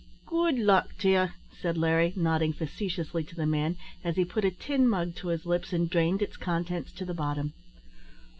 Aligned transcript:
"Good 0.25 0.57
luck 0.57 0.97
to 1.01 1.09
ye!" 1.09 1.27
said 1.51 1.77
Larry, 1.77 2.11
nodding 2.15 2.53
facetiously 2.53 3.23
to 3.23 3.35
the 3.35 3.45
man, 3.45 3.75
as 4.03 4.15
he 4.15 4.25
put 4.25 4.43
a 4.43 4.49
tin 4.49 4.89
mug 4.89 5.13
to 5.17 5.27
his 5.27 5.45
lips, 5.45 5.73
and 5.73 5.87
drained 5.91 6.23
its 6.23 6.37
contents 6.37 6.91
to 6.93 7.05
the 7.05 7.13
bottom. 7.13 7.53